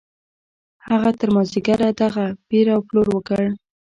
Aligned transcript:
هغه 0.87 1.09
تر 1.19 1.29
مازديګره 1.35 1.89
دغه 2.01 2.25
پېر 2.49 2.65
او 2.75 2.79
پلور 2.87 3.07
وکړ. 3.11 3.41